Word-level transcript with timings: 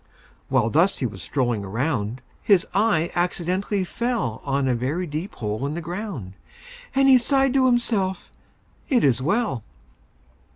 While 0.49 0.71
thus 0.71 0.97
he 0.97 1.05
was 1.05 1.21
strolling 1.21 1.63
around, 1.63 2.23
His 2.41 2.65
eye 2.73 3.11
accidentally 3.13 3.83
fell 3.83 4.41
On 4.43 4.67
a 4.67 4.73
very 4.73 5.05
deep 5.05 5.35
hole 5.35 5.63
in 5.67 5.75
the 5.75 5.79
ground, 5.79 6.33
And 6.95 7.07
he 7.07 7.19
sighed 7.19 7.53
to 7.53 7.67
himself, 7.67 8.31
"It 8.89 9.03
is 9.03 9.21
well!" 9.21 9.63